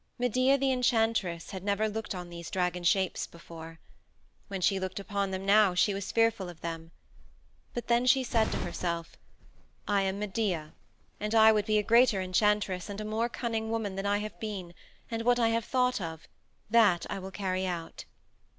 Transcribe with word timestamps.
Medea 0.17 0.57
the 0.57 0.71
Enchantress 0.71 1.51
had 1.51 1.63
never 1.63 1.87
looked 1.87 2.15
on 2.15 2.27
these 2.31 2.49
dragon 2.49 2.83
shapes 2.83 3.27
before. 3.27 3.79
When 4.47 4.59
she 4.59 4.79
looked 4.79 4.99
upon 4.99 5.29
them 5.29 5.45
now 5.45 5.75
she 5.75 5.93
was 5.93 6.11
fearful 6.11 6.49
of 6.49 6.61
them. 6.61 6.89
But 7.75 7.85
then 7.85 8.07
she 8.07 8.23
said 8.23 8.51
to 8.51 8.57
herself, 8.57 9.15
"I 9.87 10.01
am 10.01 10.17
Medea, 10.17 10.73
and 11.19 11.35
I 11.35 11.51
would 11.51 11.67
be 11.67 11.77
a 11.77 11.83
greater 11.83 12.19
enchantress 12.19 12.89
and 12.89 12.99
a 12.99 13.05
more 13.05 13.29
cunning 13.29 13.69
woman 13.69 13.95
than 13.95 14.07
I 14.07 14.17
have 14.17 14.39
been, 14.39 14.73
and 15.11 15.21
what 15.21 15.37
I 15.37 15.49
have 15.49 15.65
thought 15.65 16.01
of, 16.01 16.27
that 16.67 17.05
will 17.07 17.27
I 17.27 17.37
carry 17.37 17.67
out." 17.67 18.05